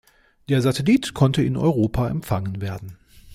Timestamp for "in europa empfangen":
1.43-2.59